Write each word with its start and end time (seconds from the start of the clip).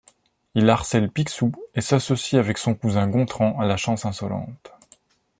Il 0.55 0.67
harcèle 0.71 1.11
Picsou, 1.11 1.51
et 1.75 1.81
s'associe 1.81 2.43
avec 2.43 2.57
son 2.57 2.73
cousin 2.73 3.07
Gontran 3.07 3.59
à 3.59 3.67
la 3.67 3.77
chance 3.77 4.03
insolente. 4.03 4.71